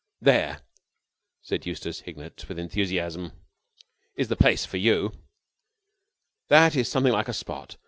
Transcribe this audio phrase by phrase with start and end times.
[0.19, 0.63] There,"
[1.43, 3.33] said Eustace Hignett with enthusiasm,
[4.15, 5.11] "is a place for you!
[6.47, 7.77] That is something like a spot!